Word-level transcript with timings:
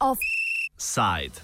Offside. 0.00 1.40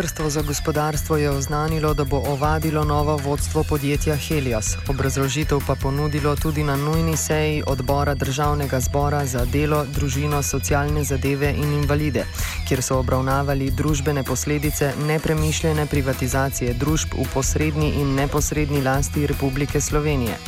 Ministrstvo 0.00 0.30
za 0.30 0.42
gospodarstvo 0.42 1.16
je 1.16 1.30
oznanilo, 1.30 1.94
da 1.94 2.04
bo 2.04 2.16
ovadilo 2.16 2.84
novo 2.84 3.16
vodstvo 3.16 3.64
podjetja 3.64 4.16
Helios. 4.16 4.76
Obrazložitev 4.88 5.60
pa 5.66 5.74
ponudilo 5.74 6.36
tudi 6.36 6.64
na 6.64 6.76
nujni 6.76 7.16
seji 7.16 7.62
odbora 7.66 8.14
državnega 8.14 8.80
zbora 8.80 9.26
za 9.26 9.44
delo, 9.44 9.84
družino, 9.84 10.42
socialne 10.42 11.04
zadeve 11.04 11.50
in 11.50 11.72
invalide, 11.82 12.24
kjer 12.68 12.82
so 12.82 12.98
obravnavali 12.98 13.70
družbene 13.70 14.24
posledice 14.24 14.92
nepremišljene 15.06 15.86
privatizacije 15.86 16.74
družb 16.74 17.12
v 17.14 17.26
posrednji 17.34 17.92
in 18.00 18.14
neposrednji 18.14 18.82
lasti 18.82 19.26
Republike 19.26 19.80
Slovenije. 19.80 20.38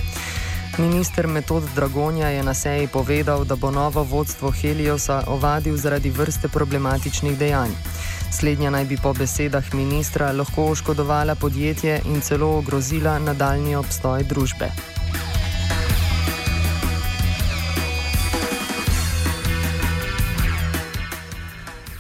Minister 0.79 1.27
Metod 1.27 1.69
Dragonja 1.75 2.29
je 2.29 2.43
na 2.43 2.55
seji 2.55 2.89
povedal, 2.89 3.45
da 3.45 3.57
bo 3.57 3.71
novo 3.71 4.03
vodstvo 4.03 4.51
Heliosa 4.51 5.25
ovadil 5.27 5.77
zaradi 5.77 6.11
vrste 6.11 6.49
problematičnih 6.49 7.39
dejanj. 7.39 7.77
Slednja 8.33 8.71
naj 8.71 8.85
bi 8.85 8.97
po 8.97 9.13
besedah 9.13 9.75
ministra 9.75 10.33
lahko 10.33 10.65
oškodovala 10.73 11.35
podjetje 11.35 12.01
in 12.05 12.21
celo 12.21 12.49
ogrozila 12.59 13.19
nadaljni 13.19 13.77
obstoj 13.77 14.25
družbe. 14.25 14.69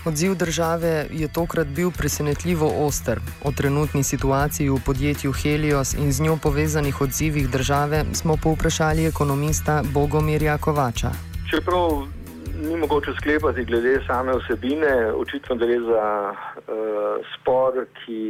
Odziv 0.04 0.34
države 0.34 1.06
je 1.10 1.28
tokrat 1.28 1.66
bil 1.66 1.90
presenetljivo 1.90 2.86
oster. 2.86 3.20
O 3.44 3.52
trenutni 3.52 4.02
situaciji 4.02 4.68
v 4.68 4.78
podjetju 4.86 5.32
Helios 5.32 5.94
in 5.94 6.12
z 6.12 6.22
njo 6.22 6.36
povezanih 6.36 7.00
odzivih 7.00 7.50
države 7.50 8.04
smo 8.12 8.36
povprašali 8.36 9.06
ekonomista 9.06 9.82
Bogomirja 9.92 10.58
Kovača. 10.58 11.12
Čeprav 11.50 12.21
ni 12.62 12.76
mogoče 12.76 13.12
sklepati 13.20 13.64
glede 13.64 14.00
same 14.06 14.32
vsebine. 14.32 15.12
Očitno 15.12 15.56
gre 15.56 15.78
za 15.80 16.32
uh, 16.32 17.26
spor, 17.34 17.86
ki 18.04 18.20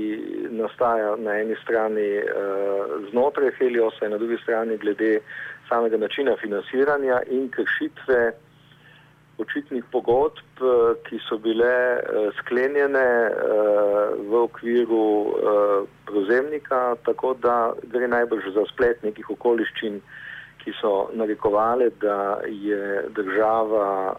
nastaja 0.50 1.16
na 1.16 1.38
eni 1.40 1.56
strani 1.62 2.08
uh, 2.18 3.10
znotraj 3.10 3.50
Heliosa 3.58 4.04
in 4.04 4.10
na 4.10 4.18
drugi 4.18 4.38
strani 4.42 4.76
glede 4.76 5.20
samega 5.68 5.96
načina 5.96 6.36
financiranja 6.40 7.20
in 7.30 7.48
kršitve 7.50 8.32
očitnih 9.38 9.84
pogodb, 9.92 10.44
uh, 10.60 10.96
ki 11.08 11.18
so 11.28 11.38
bile 11.38 11.74
uh, 11.98 12.28
sklenjene 12.40 13.08
uh, 13.28 14.18
v 14.28 14.42
okviru 14.44 15.06
uh, 15.28 15.88
prozemnika, 16.06 16.96
tako 17.04 17.34
da 17.34 17.72
gre 17.82 18.08
najbrž 18.08 18.52
za 18.54 18.66
splet 18.72 19.02
nekih 19.02 19.30
okoliščin 19.30 20.00
ki 20.64 20.72
so 20.80 21.08
narekovali, 21.12 21.90
da 22.00 22.38
je 22.46 23.04
država 23.08 24.12
uh, 24.12 24.18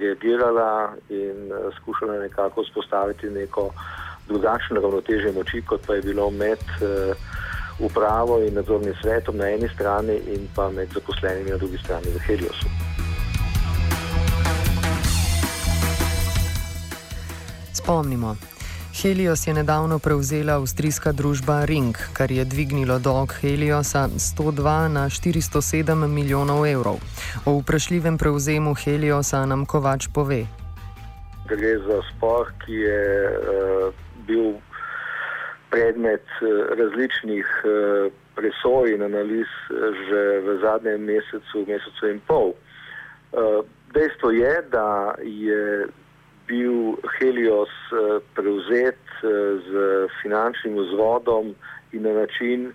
reagirala 0.00 0.92
in 1.08 1.52
uh, 1.52 1.74
skušala 1.76 2.18
nekako 2.18 2.64
spostaviti 2.64 3.30
neko 3.30 3.70
drugačno 4.28 4.80
ravnotežje 4.80 5.32
moči, 5.32 5.62
kot 5.66 5.86
pa 5.86 5.94
je 5.94 6.02
bilo 6.02 6.30
med 6.30 6.58
uh, 6.58 7.16
upravo 7.78 8.38
in 8.42 8.54
nadzornim 8.54 8.94
svetom 9.02 9.36
na 9.36 9.48
eni 9.48 9.68
strani 9.74 10.16
in 10.26 10.48
pa 10.54 10.70
med 10.70 10.88
zaposlenimi 10.94 11.50
na 11.50 11.56
drugi 11.56 11.78
strani 11.78 12.06
v 12.14 12.18
Heliosu. 12.26 12.68
Spomnimo, 17.72 18.36
Helios 19.02 19.46
je 19.46 19.54
nedavno 19.54 19.98
prevzela 19.98 20.52
avstrijska 20.52 21.12
družba 21.12 21.64
Ring, 21.64 21.96
kar 22.12 22.30
je 22.30 22.44
dvignilo 22.44 22.98
dolg 22.98 23.32
Heliosa 23.40 24.06
102 24.08 24.88
na 24.88 25.08
407 25.10 26.06
milijonov 26.06 26.66
evrov. 26.66 27.00
O 27.46 27.58
vprašljivem 27.58 28.18
prevzemu 28.18 28.74
Heliosa 28.74 29.46
nam 29.46 29.66
Kovač 29.66 30.06
pove. 30.14 30.44
Gre 31.48 31.72
za 31.86 31.98
spor, 32.10 32.52
ki 32.64 32.72
je 32.72 33.30
uh, 33.30 33.94
bil 34.26 34.52
predmet 35.70 36.28
uh, 36.38 36.70
različnih 36.78 37.46
uh, 37.64 38.12
presoj 38.38 38.94
in 38.94 39.02
analiz 39.02 39.50
že 40.06 40.22
v 40.46 40.58
zadnjem 40.62 41.02
mesecu, 41.02 41.64
mesecu 41.66 42.06
in 42.06 42.20
pol. 42.26 42.54
Uh, 43.32 43.66
dejstvo 43.94 44.30
je, 44.30 44.62
da 44.70 45.14
je 45.18 45.90
bil 46.46 46.96
Helios 47.18 47.70
eh, 47.92 48.20
prevzet 48.34 48.98
eh, 49.22 49.28
z 49.68 49.72
finančnim 50.22 50.76
vzvodom 50.78 51.54
in 51.92 52.02
na 52.02 52.12
način, 52.12 52.72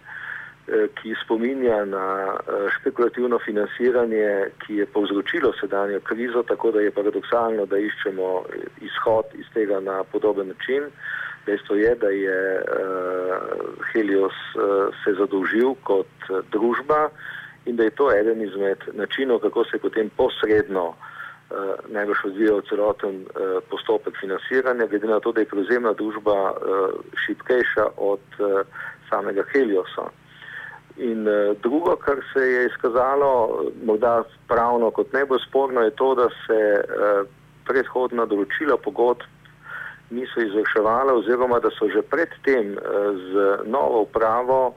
eh, 0.68 0.88
ki 0.96 1.16
spominja 1.24 1.86
na 1.86 2.38
špekulativno 2.78 3.40
financiranje, 3.40 4.52
ki 4.66 4.76
je 4.76 4.86
povzročilo 4.86 5.54
sedanjo 5.60 6.00
krizo, 6.00 6.44
tako 6.44 6.72
da 6.72 6.80
je 6.80 6.92
paradoksalno, 6.92 7.66
da 7.66 7.78
iščemo 7.78 8.44
izhod 8.82 9.26
iz 9.34 9.46
tega 9.54 9.80
na 9.80 10.04
podoben 10.04 10.48
način. 10.48 10.92
Dejstvo 11.46 11.76
je, 11.76 11.96
da 11.96 12.10
je 12.10 12.40
Helios 13.94 14.36
se 15.04 15.14
zadolžil 15.16 15.76
kot 15.84 16.28
družba 16.52 17.08
in 17.66 17.76
da 17.76 17.84
je 17.84 17.96
to 17.96 18.12
eden 18.12 18.42
izmed 18.42 18.84
načinov, 18.94 19.40
kako 19.40 19.64
se 19.66 19.80
potem 19.80 20.10
posredno 20.10 20.94
najbolj 21.90 22.16
odvijal 22.26 22.62
celoten 22.70 23.16
uh, 23.16 23.64
postopek 23.70 24.18
financiranja, 24.20 24.88
glede 24.88 25.08
na 25.08 25.20
to, 25.20 25.32
da 25.32 25.42
je 25.42 25.52
prevzemna 25.52 25.94
družba 25.94 26.52
uh, 26.52 26.90
šipkejša 27.26 27.86
od 27.98 28.20
samega 29.10 29.44
Heliosa. 29.52 30.10
In 30.98 31.28
drugo, 31.64 31.96
kar 31.96 32.18
se 32.34 32.42
je 32.42 32.66
izkazalo, 32.66 33.64
morda 33.86 34.24
pravno 34.48 34.90
kot 34.92 35.14
najbolj 35.14 35.40
sporno, 35.48 35.82
je 35.82 35.92
to, 35.96 36.16
da 36.16 36.26
se 36.48 36.60
predhodna 37.70 38.26
določila 38.26 38.80
pogodb 38.82 39.22
niso 40.10 40.42
izvrševala 40.42 41.14
oziroma 41.14 41.60
da 41.60 41.70
so 41.78 41.86
že 41.94 42.02
predtem 42.02 42.74
z 43.30 43.48
novo 43.70 44.02
upravo 44.08 44.74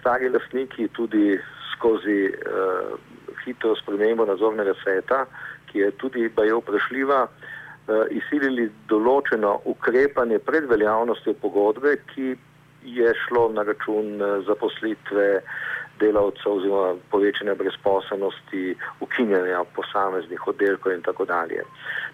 stari 0.00 0.30
lastniki 0.32 0.88
tudi 0.96 1.36
skozi 1.74 2.32
hitro 3.44 3.74
spremembo 3.76 4.26
nadzornega 4.26 4.74
sveta 4.82 5.24
ki 5.74 5.82
je 5.82 5.90
tudi 5.98 6.28
bajo 6.28 6.60
vprašljiva, 6.62 7.20
uh, 7.26 8.06
izsilili 8.14 8.68
določeno 8.86 9.56
ukrepanje 9.66 10.38
pred 10.38 10.70
veljavnostjo 10.70 11.34
pogodbe, 11.42 11.96
ki 12.14 12.36
je 12.94 13.14
šlo 13.24 13.48
na 13.56 13.64
račun 13.66 14.14
uh, 14.22 14.36
zaposlitve 14.46 15.26
delavcev 15.98 16.52
oziroma 16.52 17.00
povečanja 17.10 17.54
brezposobnosti, 17.58 18.76
ukinjanja 19.02 19.64
posameznih 19.74 20.46
oddelkov 20.50 20.94
in 20.94 21.02
tako 21.06 21.26
dalje. 21.26 21.62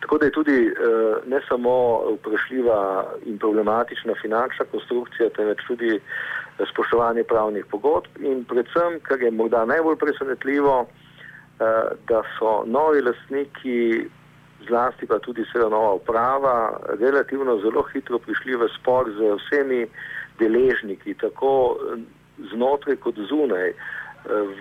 Tako 0.01 0.19
da 0.21 0.29
je 0.29 0.37
tudi 0.39 0.57
uh, 0.69 1.21
ne 1.29 1.41
samo 1.49 1.75
vprašljiva 2.17 2.81
in 3.29 3.37
problematična 3.45 4.17
finančna 4.23 4.69
konstrukcija, 4.73 5.29
temveč 5.37 5.65
tudi 5.69 6.01
spoštovanje 6.73 7.25
pravnih 7.29 7.69
pogodb 7.69 8.25
in 8.25 8.45
predvsem, 8.49 9.01
kar 9.05 9.21
je 9.21 9.31
morda 9.33 9.65
najbolj 9.69 10.01
presenetljivo, 10.01 10.81
Eh, 10.85 11.00
da 12.09 12.23
so 12.39 12.63
novi 12.67 13.03
lastniki, 13.05 14.09
zlasti 14.69 15.07
pa 15.07 15.19
tudi 15.19 15.45
seveda 15.53 15.69
nova 15.71 15.93
uprava, 16.01 16.81
relativno 17.01 17.59
zelo 17.61 17.83
hitro 17.93 18.19
prišli 18.19 18.57
v 18.57 18.69
spor 18.79 19.11
z 19.17 19.35
vsemi 19.41 19.85
deležniki, 20.41 21.15
tako 21.21 21.77
znotraj 22.53 22.97
kot 23.05 23.21
zunaj. 23.29 23.69
Eh, 23.71 24.55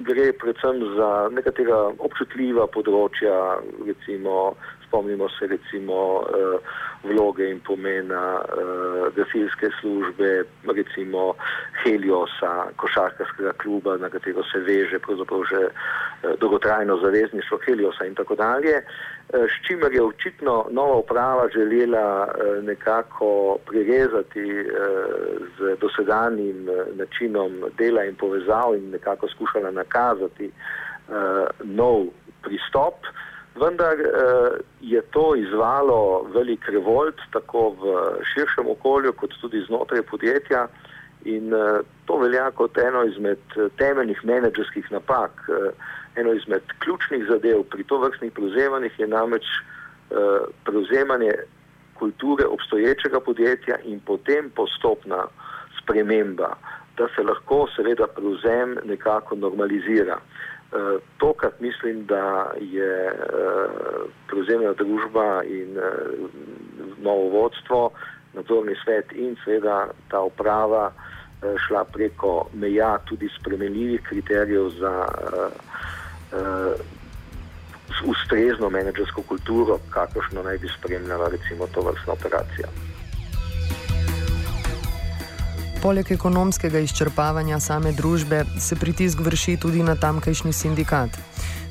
gre 0.00 0.32
predvsem 0.32 0.80
za 0.96 1.28
nekatera 1.32 1.78
občutljiva 1.98 2.66
področja, 2.72 3.60
recimo 3.84 4.54
spomnimo 4.90 5.28
se 5.28 5.46
recimo 5.46 6.18
uh, 6.18 6.58
vloge 7.02 7.46
in 7.50 7.60
pomena 7.60 8.42
uh, 8.42 9.14
gasilske 9.14 9.70
službe, 9.80 10.44
recimo 10.66 11.34
Heliosa, 11.82 12.66
košarkarskega 12.76 13.52
kluba, 13.62 13.96
na 13.96 14.10
katero 14.10 14.42
se 14.50 14.58
veže 14.66 14.98
pravzaprav 14.98 15.46
že 15.50 15.62
uh, 15.70 16.34
dolgotrajno 16.42 16.98
zavezništvo 16.98 17.58
Heliosa 17.64 18.04
in 18.04 18.14
tako 18.14 18.34
dalje. 18.34 18.82
S 19.30 19.66
čimer 19.66 19.92
je 19.94 20.02
očitno 20.02 20.66
nova 20.70 20.96
uprava 20.96 21.48
želela 21.54 22.28
nekako 22.62 23.58
prirezati 23.66 24.66
z 25.58 25.76
dosedanjim 25.80 26.66
načinom 26.98 27.52
dela 27.78 28.04
in 28.04 28.14
povezav 28.14 28.74
in 28.74 28.90
nekako 28.90 29.28
skušala 29.28 29.70
nakazati 29.70 30.50
nov 31.64 32.06
pristop 32.42 33.06
vendar 33.54 33.96
eh, 34.00 34.60
je 34.80 35.02
to 35.10 35.36
izvalo 35.36 36.26
velik 36.34 36.68
revolt 36.68 37.18
tako 37.32 37.70
v 37.80 37.84
širšem 38.34 38.68
okolju 38.68 39.12
kot 39.12 39.34
tudi 39.40 39.64
znotraj 39.66 40.02
podjetja 40.02 40.66
in 41.24 41.54
eh, 41.54 41.80
to 42.06 42.18
velja 42.18 42.50
kot 42.50 42.78
eno 42.78 43.04
izmed 43.04 43.42
temeljnih 43.76 44.24
menedžerskih 44.24 44.90
napak. 44.90 45.30
Eh, 45.48 45.72
Eno 46.16 46.32
izmed 46.34 46.62
ključnih 46.82 47.22
zadev 47.28 47.62
pri 47.70 47.84
to 47.84 47.98
vrstnih 47.98 48.32
prevzemanjih 48.32 48.98
je 48.98 49.06
namreč 49.06 49.46
prevzemanje 50.64 51.30
kulture 51.94 52.46
obstoječega 52.46 53.20
podjetja 53.20 53.76
in 53.84 54.00
potem 54.00 54.50
postopna 54.50 55.20
sprememba, 55.78 56.56
da 56.98 57.06
se 57.14 57.22
lahko 57.22 57.68
seveda 57.76 58.06
prevzem 58.06 58.78
nekako 58.84 59.36
normalizira. 59.36 60.18
Uh, 60.70 61.02
to, 61.18 61.32
kar 61.32 61.50
mislim, 61.60 62.06
da 62.06 62.52
je 62.60 63.12
uh, 63.12 64.10
prevzemna 64.30 64.72
družba 64.72 65.42
in 65.42 65.78
uh, 65.78 66.30
novo 67.02 67.28
vodstvo, 67.28 67.90
nadzorni 68.34 68.76
svet 68.84 69.12
in 69.12 69.36
seveda 69.44 69.88
ta 70.10 70.20
uprava 70.22 70.92
šla 71.66 71.84
preko 71.84 72.50
meja 72.52 72.98
tudi 73.08 73.28
spremenljivih 73.40 74.02
kriterijev 74.02 74.68
za 74.68 74.92
ustrezno 78.04 78.70
menedžersko 78.70 79.22
kulturo, 79.22 79.78
kakršno 79.90 80.42
naj 80.42 80.58
bi 80.58 80.68
spremljala 80.78 81.28
recimo 81.28 81.66
to 81.66 81.80
vrstna 81.80 82.12
operacija. 82.12 82.68
Poleg 85.80 86.10
ekonomskega 86.12 86.82
izčrpavanja 86.84 87.56
same 87.60 87.92
družbe 87.96 88.42
se 88.60 88.76
pritisk 88.76 89.20
vrši 89.24 89.54
tudi 89.56 89.80
na 89.82 89.94
tamkajšnji 89.96 90.52
sindikat. 90.52 91.16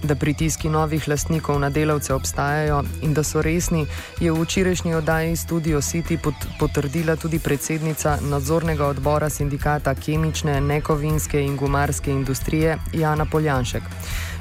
Da 0.03 0.15
pritiski 0.15 0.69
novih 0.69 1.07
lastnikov 1.07 1.59
na 1.59 1.69
delavce 1.69 2.13
obstajajo 2.13 2.79
in 3.05 3.13
da 3.13 3.23
so 3.23 3.43
resni, 3.45 3.85
je 4.19 4.31
v 4.31 4.41
včerajšnji 4.41 4.95
oddaji 4.95 5.35
Studio 5.35 5.81
City 5.81 6.17
potrdila 6.59 7.15
tudi 7.15 7.39
predsednica 7.39 8.17
nadzornega 8.21 8.87
odbora 8.87 9.29
sindikata 9.29 9.93
kemične, 9.95 10.61
nekovinske 10.61 11.41
in 11.41 11.57
gumarske 11.57 12.11
industrije 12.11 12.77
Jana 12.93 13.25
Poljanšek. 13.25 13.83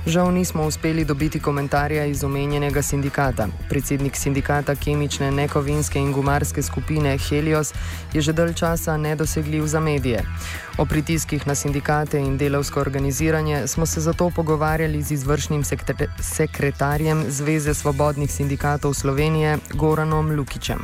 Žal 0.07 0.33
nismo 0.33 0.67
uspeli 0.67 1.05
dobiti 1.05 1.41
komentarja 1.41 2.05
iz 2.05 2.25
omenjenega 2.25 2.83
sindikata. 2.83 3.49
Predsednik 3.69 4.17
sindikata 4.17 4.75
kemične, 4.75 5.31
nekovinske 5.31 5.99
in 5.99 6.13
gumarske 6.13 6.63
skupine 6.63 7.19
Helios 7.19 7.75
je 8.13 8.21
že 8.21 8.33
dalj 8.33 8.55
časa 8.55 8.97
nedosegljiv 8.97 9.67
za 9.67 9.81
medije. 9.81 10.23
O 10.79 10.85
pritiskih 10.85 11.47
na 11.47 11.55
sindikate 11.55 12.19
in 12.19 12.39
delovsko 12.39 12.81
organiziranje 12.81 13.67
smo 13.67 13.87
se 13.87 14.01
zato 14.01 14.31
pogovarjali 14.37 15.03
z 15.03 15.13
izvršnim 15.13 15.63
sekretarjem 16.21 17.25
Zveze 17.29 17.75
svobodnih 17.75 18.33
sindikatov 18.33 18.95
Slovenije 18.95 19.59
Goranom 19.75 20.37
Lukičem. 20.37 20.79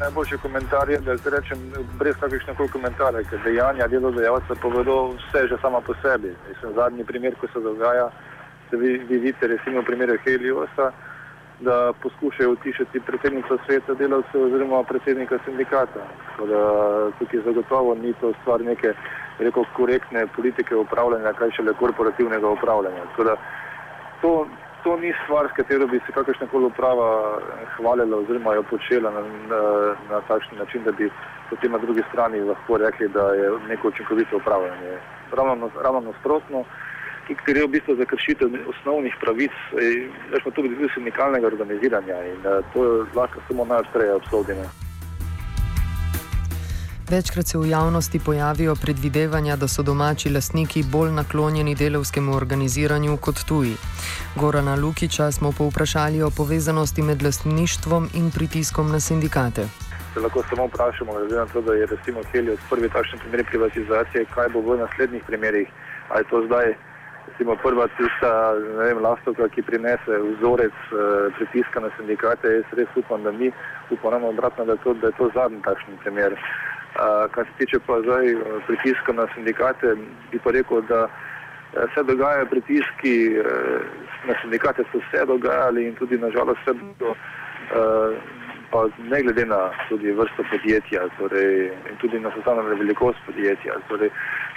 Najboljši 0.00 0.36
komentar 0.42 0.88
je, 0.88 0.98
da 0.98 1.12
rečem 1.12 1.58
brez 1.98 2.14
kakršne 2.20 2.54
koli 2.54 2.68
komentarje, 2.68 3.24
ker 3.24 3.40
dejanja 3.44 3.88
delodajalca 3.88 4.54
povedo 4.62 5.12
vse 5.12 5.48
že 5.48 5.56
sama 5.62 5.80
po 5.80 5.94
sebi. 6.02 6.32
Mislim, 6.48 6.72
zadnji 6.74 7.04
primer, 7.04 7.34
ko 7.40 7.46
se 7.52 7.60
dogaja, 7.60 8.10
se 8.70 8.76
vi, 8.76 8.98
vi 8.98 9.18
vidite, 9.18 9.46
recimo 9.46 9.80
v 9.80 9.84
primeru 9.84 10.16
Heliosa, 10.24 10.92
da 11.60 11.92
poskušajo 12.02 12.50
utišati 12.50 13.00
predsednika 13.00 13.56
sveta 13.66 13.94
delavcev 13.94 14.42
oziroma 14.42 14.82
predsednika 14.82 15.38
sindikata. 15.44 16.00
Da, 16.48 16.62
tukaj 17.18 17.40
zagotovo 17.44 17.94
ni 17.94 18.12
to 18.20 18.32
stvar 18.40 18.60
neke 18.60 18.92
rekel, 19.38 19.64
korektne 19.76 20.26
politike 20.36 20.76
upravljanja, 20.76 21.32
kaj 21.32 21.50
šele 21.56 21.74
korporativnega 21.74 22.48
upravljanja. 22.48 23.04
Da, 23.16 23.36
to, 24.22 24.46
to 24.84 24.96
ni 24.96 25.12
stvar, 25.24 25.48
s 25.52 25.56
katero 25.56 25.86
bi 25.86 26.00
se 26.06 26.12
kakršna 26.12 26.46
koli 26.46 26.64
uprava 26.64 27.38
hvalila 27.76 28.16
oziroma 28.16 28.54
jo 28.54 28.62
počela 28.62 29.10
na, 29.10 29.20
na, 29.20 29.62
na 30.10 30.20
takšen 30.28 30.58
način, 30.58 30.84
da 30.84 30.92
bi 30.92 31.10
potem 31.50 31.72
na 31.72 31.78
drugi 31.78 32.02
strani 32.08 32.40
lahko 32.40 32.76
rekli, 32.76 33.08
da 33.08 33.32
je 33.34 33.50
neko 33.68 33.88
učinkovito 33.88 34.36
upravljanje. 34.36 34.96
Ravno, 35.32 35.70
ravno 35.82 36.00
nasprotno 36.00 36.64
ki 36.64 36.89
gre 37.46 37.64
v 37.64 37.68
bistvu 37.68 37.96
za 37.96 38.04
kršitev 38.04 38.48
osnovnih 38.68 39.14
pravic, 39.20 39.52
pa 40.44 40.50
tudi 40.50 40.70
sindikalnega 40.94 41.46
organiziranja 41.46 42.22
in 42.32 42.46
eh, 42.46 42.62
to 42.72 43.06
lahko 43.14 43.40
samo 43.48 43.64
najostreje 43.64 44.14
obsodimo. 44.14 44.70
Večkrat 47.10 47.46
se 47.46 47.58
v 47.58 47.66
javnosti 47.66 48.18
pojavijo 48.26 48.74
predvidevanja, 48.82 49.56
da 49.56 49.68
so 49.68 49.82
domači 49.82 50.30
lastniki 50.30 50.84
bolj 50.92 51.10
naklonjeni 51.10 51.74
delovskemu 51.74 52.36
organiziranju 52.36 53.16
kot 53.16 53.38
tuji. 53.48 53.74
Gorana 54.36 54.74
Lukiča 54.76 55.30
smo 55.32 55.52
povprašali 55.52 56.22
o 56.22 56.30
povezanosti 56.30 57.02
med 57.02 57.22
lastništvom 57.22 58.08
in 58.14 58.30
pritiskom 58.30 58.92
na 58.92 59.00
sindikate. 59.00 59.66
Se 60.14 60.20
lahko 60.20 60.42
samo 60.50 60.66
vprašamo, 60.66 61.12
glede 61.12 61.36
na 61.36 61.46
to, 61.46 61.60
da 61.60 61.74
je 61.74 61.86
recimo 61.86 62.20
Helios 62.32 62.60
prvi 62.70 62.88
takšen 62.88 63.18
primer 63.18 63.44
privatizacije, 63.46 64.24
kaj 64.34 64.48
bo 64.48 64.60
v 64.60 64.78
naslednjih 64.78 65.22
primerih, 65.26 65.68
ali 66.08 66.20
je 66.20 66.30
to 66.30 66.46
zdaj 66.46 66.74
recimo 67.30 67.56
prva 67.56 67.88
tista, 67.96 68.54
ne 68.76 68.84
vem, 68.84 68.98
lastovka, 69.02 69.48
ki 69.48 69.62
prinese 69.62 70.18
vzorec 70.36 70.74
uh, 70.92 71.30
pritiska 71.38 71.80
na 71.80 71.90
sindikate, 71.96 72.48
jaz 72.58 72.74
res 72.76 72.96
upam, 72.96 73.22
da 73.22 73.32
mi 73.32 73.50
upamo 73.90 74.28
obratno, 74.28 74.64
da, 74.64 74.74
da 74.74 75.06
je 75.06 75.16
to 75.18 75.30
zadnji 75.34 75.62
takšen 75.62 75.98
primer. 76.02 76.36
Uh, 76.90 77.30
kar 77.30 77.46
se 77.46 77.52
tiče 77.58 77.78
pa 77.86 78.00
zdaj 78.02 78.34
uh, 78.34 78.42
pritiska 78.66 79.12
na 79.12 79.26
sindikate, 79.34 79.94
bi 80.32 80.38
pa 80.42 80.50
rekel, 80.50 80.82
da 80.88 81.06
uh, 81.06 81.86
se 81.94 82.02
dogajajo 82.02 82.50
pritiski 82.50 83.14
uh, 83.38 83.80
na 84.26 84.34
sindikate, 84.42 84.84
so 84.92 85.00
se 85.10 85.24
dogajali 85.26 85.86
in 85.86 85.94
tudi 85.94 86.18
nažalost 86.18 86.60
se 86.64 86.74
bodo. 86.74 87.14
Uh, 87.70 88.18
pa 88.70 88.86
ne 88.98 89.22
glede 89.22 89.46
na 89.46 89.70
tudi 89.88 90.12
vrsto 90.12 90.44
podjetja 90.50 91.08
torej, 91.18 91.72
in 91.90 91.96
tudi 91.98 92.20
na 92.20 92.30
sestavljeno 92.34 92.68
velikost 92.68 93.18
podjetja. 93.26 93.74
Torej, 93.88 94.10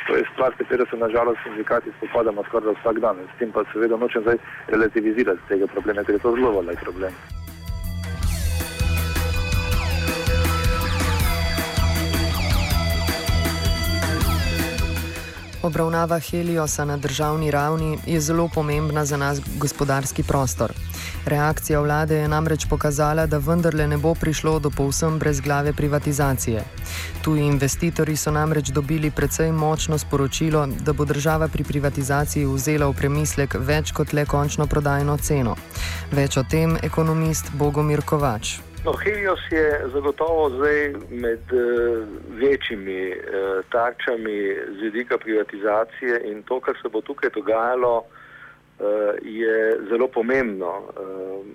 to 0.08 0.16
je 0.16 0.24
stvar, 0.34 0.52
katero 0.58 0.86
se 0.90 0.98
nažalost 0.98 1.40
sindikati 1.44 1.92
spopadamo 1.98 2.44
skoraj 2.48 2.76
vsak 2.80 3.00
dan. 3.00 3.18
S 3.36 3.40
tem 3.40 3.52
pa 3.52 3.64
seveda 3.74 3.98
nočem 3.98 4.22
zdaj 4.22 4.38
relativizirati 4.68 5.48
tega 5.48 5.68
problema, 5.68 6.04
ker 6.04 6.16
je 6.16 6.20
to 6.20 6.36
zelo 6.36 6.52
velik 6.60 6.80
problem. 6.80 7.14
Obravnava 15.64 16.20
Heliosa 16.20 16.86
na 16.86 16.98
državni 16.98 17.52
ravni 17.52 17.98
je 18.06 18.20
zelo 18.20 18.50
pomembna 18.56 19.06
za 19.06 19.18
nas 19.18 19.40
gospodarski 19.60 20.24
prostor. 20.24 20.72
Reakcija 21.26 21.80
vlade 21.80 22.16
je 22.16 22.28
namreč 22.28 22.66
pokazala, 22.70 23.26
da 23.26 23.38
vendarle 23.38 23.88
ne 23.88 23.98
bo 23.98 24.12
prišlo 24.22 24.60
do 24.60 24.70
povsem 24.70 25.20
brezglave 25.20 25.74
privatizacije. 25.74 26.64
Tuji 27.24 27.46
investitorji 27.48 28.16
so 28.16 28.32
namreč 28.32 28.68
dobili 28.76 29.12
precej 29.12 29.52
močno 29.52 29.98
sporočilo, 29.98 30.68
da 30.86 30.94
bo 30.94 31.06
država 31.06 31.48
pri 31.48 31.64
privatizaciji 31.64 32.46
vzela 32.46 32.90
v 32.90 32.98
premislek 33.00 33.56
več 33.60 33.94
kot 33.96 34.14
le 34.14 34.26
končno 34.26 34.68
prodajno 34.68 35.16
ceno. 35.18 35.56
Več 36.12 36.38
o 36.38 36.44
tem 36.44 36.76
ekonomist 36.84 37.54
Bogomir 37.56 38.04
Kovač. 38.06 38.60
No, 38.84 38.92
Helios 38.92 39.40
je 39.52 39.80
zagotovo 39.94 40.50
zdaj 40.58 40.92
med 41.10 41.54
uh, 41.56 42.04
večjimi 42.36 43.14
uh, 43.16 43.64
tarčami 43.72 44.36
z 44.76 44.92
vidika 44.92 45.18
privatizacije 45.18 46.20
in 46.32 46.44
to, 46.44 46.60
kar 46.60 46.76
se 46.82 46.92
bo 46.92 47.02
tukaj 47.02 47.32
dogajalo, 47.32 47.96
uh, 48.00 48.23
je 49.22 49.80
zelo 49.90 50.08
pomembno, 50.08 50.72
uh, 50.78 51.46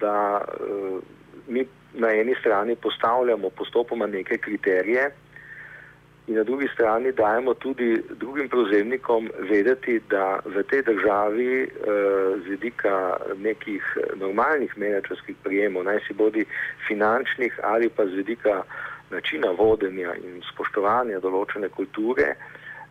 da 0.00 0.40
uh, 0.40 1.02
mi 1.48 1.66
na 1.94 2.10
eni 2.12 2.34
strani 2.40 2.76
postavljamo 2.76 3.50
postopoma 3.50 4.06
neke 4.06 4.38
kriterije, 4.38 5.10
in 6.26 6.34
na 6.36 6.42
drugi 6.42 6.68
strani 6.74 7.12
dajemo 7.12 7.54
tudi 7.54 8.02
drugim 8.10 8.48
prevzemnikom 8.48 9.30
vedeti, 9.38 10.00
da 10.10 10.38
v 10.44 10.62
tej 10.62 10.82
državi 10.82 11.62
eh, 11.62 11.68
z 12.44 12.48
vidika 12.48 13.16
nekih 13.36 13.82
normalnih 14.16 14.72
menedžerskih 14.76 15.36
prijemov, 15.44 15.84
naj 15.84 16.00
si 16.08 16.14
bodi 16.14 16.46
finančnih 16.88 17.60
ali 17.62 17.88
pa 17.88 18.06
z 18.06 18.10
vidika 18.24 18.62
načina 19.10 19.50
vodenja 19.50 20.14
in 20.16 20.40
spoštovanja 20.52 21.20
določene 21.20 21.68
kulture 21.68 22.34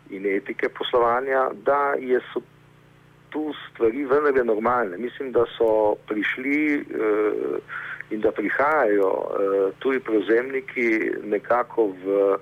in 0.10 0.26
etike 0.30 0.70
poslovanja, 0.70 1.50
da 1.66 1.96
je 1.98 2.22
so 2.34 2.42
tu 3.34 3.54
stvari 3.70 4.06
vendarle 4.06 4.44
normalne. 4.44 4.98
Mislim, 4.98 5.32
da 5.32 5.46
so 5.58 5.96
prišli 6.08 6.60
eh, 6.76 7.58
in 8.10 8.22
da 8.22 8.32
prihajajo 8.32 9.12
eh, 9.12 9.72
tuji 9.80 10.00
prevzemniki 10.00 10.90
nekako 11.24 11.92
v 12.04 12.38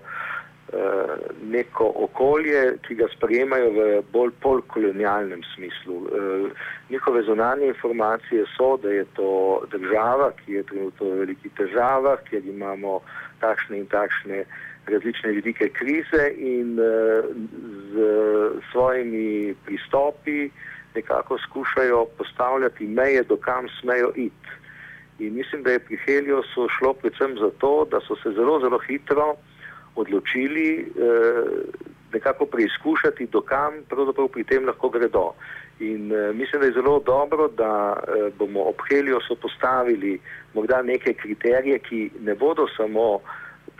Eh, 0.73 1.15
neko 1.51 1.91
okolje, 1.95 2.77
ki 2.87 2.95
ga 2.95 3.07
sprejemajo 3.11 3.71
v 3.75 3.87
bolj 4.13 4.31
polkolonialnem 4.39 5.41
smislu. 5.55 5.95
Eh, 6.07 6.45
njihove 6.89 7.23
zunanje 7.27 7.67
informacije 7.67 8.45
so, 8.55 8.77
da 8.77 8.89
je 8.89 9.05
to 9.13 9.61
država, 9.71 10.31
ki 10.31 10.53
je 10.53 10.63
trenutno 10.63 11.09
v 11.09 11.17
velikih 11.25 11.51
težavah, 11.57 12.23
kjer 12.29 12.45
imamo 12.45 13.01
takšne 13.41 13.81
in 13.83 13.85
takšne 13.91 14.45
različne 14.87 15.31
vidike 15.31 15.69
krize 15.75 16.31
in 16.37 16.79
eh, 16.79 17.27
z 17.91 18.07
svojimi 18.81 19.55
pristopi 19.65 20.49
nekako 20.95 21.37
skušajo 21.37 22.05
postavljati 22.17 22.87
meje, 22.87 23.23
do 23.23 23.37
kam 23.37 23.67
smejo 23.81 24.11
iti. 24.15 24.49
In 25.19 25.33
mislim, 25.33 25.63
da 25.63 25.71
je 25.71 25.79
pri 25.79 25.97
Heliosu 26.05 26.67
šlo 26.77 26.93
predvsem 26.93 27.37
zato, 27.39 27.87
da 27.91 27.99
so 28.07 28.15
se 28.15 28.31
zelo, 28.31 28.59
zelo 28.59 28.79
hitro 28.79 29.35
odločili 29.95 30.67
eh, 30.79 30.85
nekako 32.13 32.45
preizkušati, 32.45 33.25
dokam 33.25 33.73
pravzaprav 33.89 34.27
pri 34.27 34.43
tem 34.43 34.65
lahko 34.65 34.89
gredo. 34.89 35.33
In 35.79 36.11
uh, 36.11 36.35
mislim, 36.35 36.61
da 36.61 36.67
je 36.67 36.73
zelo 36.73 36.99
dobro, 36.99 37.47
da 37.47 37.93
uh, 37.93 38.33
bomo 38.37 38.61
ob 38.69 38.75
Heliosu 38.89 39.35
postavili 39.35 40.19
morda 40.53 40.81
neke 40.81 41.13
kriterije, 41.13 41.79
ki 41.79 42.09
ne 42.19 42.35
bodo 42.35 42.67
samo 42.77 43.19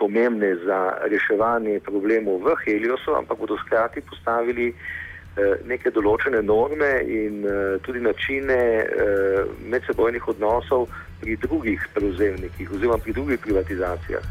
pomembne 0.01 0.55
za 0.65 0.79
reševanje 1.05 1.79
problemov 1.85 2.41
v 2.41 2.55
Heliosu, 2.65 3.13
ampak 3.13 3.37
bodo 3.37 3.57
skrati 3.61 4.01
postavili 4.01 4.71
uh, 4.73 5.61
neke 5.69 5.93
določene 5.93 6.41
norme 6.41 6.91
in 7.05 7.45
uh, 7.45 7.77
tudi 7.85 8.01
načine 8.01 8.59
uh, 8.81 9.51
medsebojnih 9.69 10.25
odnosov 10.33 10.89
pri 11.21 11.37
drugih 11.37 11.85
prevzemnikih 11.93 12.73
oziroma 12.73 12.97
pri 12.97 13.13
drugih 13.13 13.37
privatizacijah. 13.45 14.25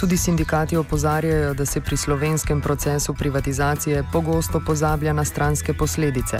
Tudi 0.00 0.16
sindikati 0.16 0.76
opozarjajo, 0.76 1.54
da 1.54 1.64
se 1.64 1.80
pri 1.80 1.96
slovenskem 1.96 2.60
procesu 2.60 3.14
privatizacije 3.14 4.04
pogosto 4.12 4.60
pozablja 4.66 5.12
na 5.12 5.24
stranske 5.24 5.72
posledice. 5.72 6.36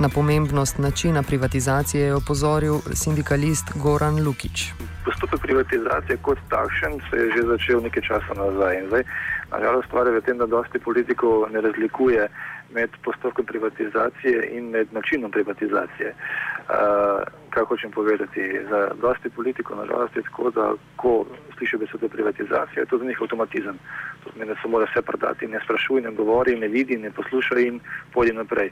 Na 0.00 0.08
pomembnost 0.08 0.78
načina 0.78 1.22
privatizacije 1.22 2.04
je 2.06 2.14
opozoril 2.14 2.78
sindikalist 2.94 3.74
Goran 3.82 4.22
Lukič. 4.26 4.93
Postopek 5.04 5.40
privatizacije 5.40 6.16
kot 6.22 6.38
takšen 6.48 7.00
se 7.10 7.16
je 7.16 7.30
že 7.36 7.42
začel 7.42 7.82
nekaj 7.82 8.02
časa 8.02 8.32
nazaj. 8.36 9.04
Nažalost, 9.52 9.86
stvar 9.88 10.06
je 10.06 10.16
v 10.16 10.24
tem, 10.24 10.38
da 10.38 10.46
dosti 10.46 10.78
politikov 10.78 11.52
ne 11.52 11.60
razlikuje 11.60 12.28
med 12.74 12.90
postopkom 13.04 13.46
privatizacije 13.46 14.48
in 14.56 14.70
med 14.70 14.88
načinom 14.92 15.30
privatizacije. 15.30 16.14
Uh, 16.14 17.22
kaj 17.50 17.64
hočem 17.64 17.90
povedati? 17.90 18.40
Za 18.70 18.90
dosti 19.02 19.30
politikov, 19.30 19.76
nažalost, 19.78 20.16
je 20.16 20.22
tako, 20.22 20.50
da 20.50 20.72
ko 20.96 21.26
slišijo 21.58 21.78
besedo 21.78 22.08
privatizacija, 22.08 22.82
je 22.82 22.86
to 22.86 22.98
za 22.98 23.04
njih 23.04 23.18
avtomatizem. 23.22 23.78
To 24.24 24.30
pomeni, 24.30 24.54
da 24.54 24.60
se 24.62 24.68
mora 24.68 24.86
vse 24.90 25.02
prodati, 25.02 25.46
ne 25.46 25.60
sprašuje, 25.64 26.02
ne 26.02 26.10
govori, 26.10 26.56
ne 26.56 26.68
vidi, 26.68 26.96
ne 26.96 27.10
posluša 27.10 27.58
in 27.60 27.80
pojdi 28.12 28.32
naprej. 28.32 28.70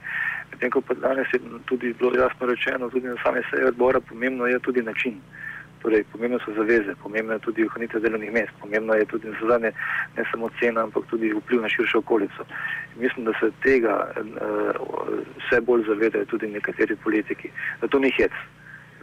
Medtem 0.50 0.70
ko 0.70 0.80
pa 0.80 0.94
danes 0.94 1.26
je 1.32 1.40
tudi 1.64 1.92
bilo 1.92 2.10
jasno 2.16 2.46
rečeno, 2.46 2.90
tudi 2.90 3.08
na 3.08 3.16
same 3.24 3.42
seje 3.50 3.66
odbora, 3.66 4.00
pomembno 4.00 4.46
je 4.46 4.58
tudi 4.58 4.82
način. 4.82 5.20
Torej, 5.82 6.04
pomembno 6.12 6.38
so 6.44 6.54
zaveze, 6.54 6.94
pomembno 7.02 7.32
je 7.32 7.38
tudi 7.38 7.64
ohranitev 7.66 8.00
delovnih 8.02 8.32
mest, 8.32 8.52
pomembno 8.60 8.94
je 8.94 9.04
tudi 9.04 9.32
zadnje 9.48 9.72
ne 10.16 10.24
samo 10.30 10.50
cena, 10.60 10.82
ampak 10.82 11.04
tudi 11.10 11.32
vpliv 11.34 11.62
na 11.62 11.68
širšo 11.68 11.98
okolico. 11.98 12.46
In 12.94 13.02
mislim, 13.02 13.24
da 13.24 13.32
se 13.40 13.50
tega 13.62 14.12
uh, 14.14 14.70
vse 15.38 15.60
bolj 15.60 15.84
zavedajo 15.88 16.24
tudi 16.24 16.46
nekateri 16.46 16.96
politiki. 16.96 17.50
Da 17.80 17.88
to 17.88 17.98
ni 17.98 18.12
hec, 18.18 18.32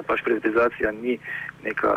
pač 0.07 0.24
privatizacija 0.24 0.91
ni 0.91 1.19
neka, 1.63 1.93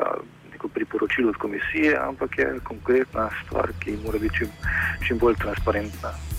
neko 0.53 0.69
priporočilo 0.69 1.29
od 1.29 1.37
komisije, 1.37 1.97
ampak 2.01 2.39
je 2.39 2.59
konkretna 2.65 3.31
stvar, 3.45 3.71
ki 3.81 3.99
mora 4.05 4.19
biti 4.19 4.37
čim, 4.39 4.49
čim 5.07 5.19
bolj 5.19 5.35
transparentna. 5.35 6.32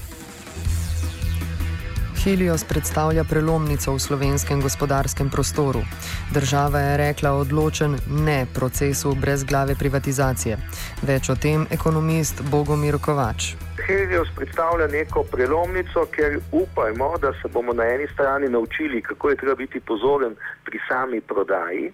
Helios 2.23 2.63
predstavlja 2.63 3.23
prelomnico 3.27 3.91
v 3.91 3.99
slovenskem 3.99 4.61
gospodarskem 4.63 5.29
prostoru. 5.29 5.81
Država 6.31 6.79
je 6.79 6.97
rekla 6.97 7.31
odločen 7.35 7.97
ne 8.07 8.45
procesu 8.55 9.11
brez 9.21 9.43
glave 9.43 9.75
privatizacije. 9.75 10.55
Več 11.03 11.27
o 11.29 11.35
tem 11.35 11.65
ekonomist 11.67 12.39
Bogomir 12.51 12.95
Kovač. 13.05 13.49
Helios 13.87 14.31
predstavlja 14.37 14.87
neko 14.87 15.25
prelomnico, 15.27 16.05
ker 16.15 16.39
upajmo, 16.51 17.17
da 17.19 17.33
se 17.41 17.51
bomo 17.51 17.75
na 17.75 17.89
eni 17.91 18.07
strani 18.13 18.47
naučili, 18.47 19.01
kako 19.01 19.29
je 19.29 19.35
treba 19.43 19.55
biti 19.55 19.83
pozoren 19.83 20.39
pri 20.63 20.79
sami 20.87 21.19
prodaji. 21.21 21.91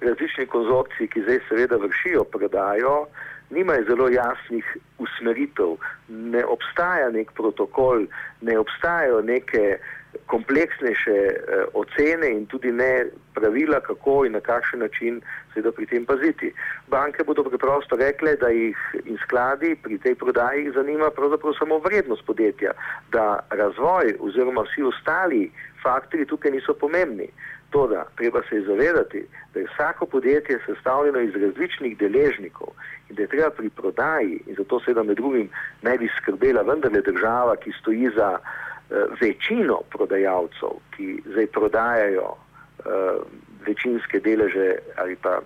Različni 0.00 0.46
konzorciji, 0.46 1.06
ki 1.06 1.22
zdaj 1.22 1.38
seveda 1.48 1.78
vršijo 1.78 2.24
prodajo, 2.24 3.06
nimajo 3.50 3.84
zelo 3.84 4.08
jasnih 4.08 4.76
usmeritev, 4.98 5.76
ne 6.08 6.44
obstaja 6.44 7.10
nek 7.10 7.32
protokol, 7.32 8.06
ne 8.40 8.58
obstajajo 8.58 9.22
neke 9.22 9.78
kompleksnejše 10.26 11.18
eh, 11.26 11.64
ocene 11.74 12.30
in 12.30 12.46
tudi 12.46 12.72
ne 12.72 13.06
pravila, 13.34 13.80
kako 13.80 14.24
in 14.26 14.32
na 14.32 14.40
kakšen 14.40 14.80
način 14.80 15.20
se 15.54 15.62
da 15.62 15.72
pri 15.72 15.86
tem 15.86 16.06
paziti. 16.06 16.52
Banke 16.88 17.24
bodo 17.24 17.44
preprosto 17.44 17.96
rekle, 17.96 18.36
da 18.36 18.48
jih 18.48 18.78
in 19.04 19.18
skladi 19.24 19.76
pri 19.82 19.98
tej 19.98 20.14
prodaji 20.14 20.72
zanima 20.74 21.10
pravzaprav 21.10 21.54
samo 21.58 21.78
vrednost 21.78 22.26
podjetja, 22.26 22.72
da 23.12 23.38
razvoj 23.50 24.14
oziroma 24.20 24.62
vsi 24.62 24.82
ostali 24.82 25.50
faktori 25.82 26.26
tukaj 26.26 26.50
niso 26.50 26.74
pomembni. 26.74 27.28
Toda, 27.70 28.04
treba 28.16 28.42
se 28.48 28.56
je 28.56 28.62
zavedati, 28.66 29.26
da 29.54 29.60
je 29.60 29.66
vsako 29.74 30.06
podjetje 30.06 30.58
sestavljeno 30.66 31.20
iz 31.20 31.34
različnih 31.34 31.98
deležnikov 31.98 32.74
in 33.10 33.16
da 33.16 33.22
je 33.22 33.28
treba 33.28 33.50
pri 33.50 33.70
prodaji, 33.70 34.40
in 34.46 34.54
zato 34.54 34.80
seveda 34.80 35.02
med 35.02 35.16
drugim 35.16 35.48
naj 35.82 35.98
bi 35.98 36.08
skrbela 36.16 36.62
vendarle 36.62 37.02
država, 37.02 37.56
ki 37.56 37.72
stoji 37.80 38.10
za 38.16 38.30
uh, 38.38 38.96
večino 39.20 39.80
prodajalcev, 39.90 40.78
ki 40.96 41.22
zdaj 41.26 41.46
prodajajo 41.46 42.28
uh, 42.30 43.22
večinske 43.66 44.20
deleže 44.20 44.74
ali 44.96 45.16
pa 45.16 45.40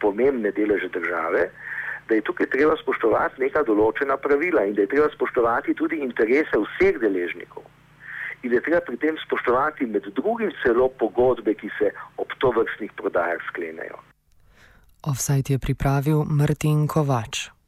pomembne 0.00 0.50
deleže 0.50 0.88
države, 0.88 1.50
da 2.08 2.14
je 2.14 2.24
tukaj 2.26 2.46
treba 2.50 2.76
spoštovati 2.76 3.42
neka 3.42 3.62
določena 3.62 4.16
pravila 4.16 4.64
in 4.64 4.74
da 4.74 4.82
je 4.82 4.92
treba 4.96 5.12
spoštovati 5.12 5.76
tudi 5.78 6.00
interese 6.02 6.58
vseh 6.58 6.98
deležnikov 6.98 7.68
in 8.42 8.52
je 8.52 8.60
treba 8.60 8.80
pri 8.80 8.96
tem 8.96 9.16
spoštovati 9.20 9.86
med 9.86 10.08
drugim 10.16 10.52
celo 10.62 10.88
pogodbe, 10.88 11.54
ki 11.54 11.68
se 11.78 11.92
ob 12.16 12.32
to 12.40 12.52
vrstnih 12.56 12.92
prodajah 12.96 13.42
sklenejo. 13.52 14.00
Offside 15.02 15.54
je 15.54 15.58
pripravil 15.58 16.24
Martin 16.24 16.86
Kovač. 16.86 17.59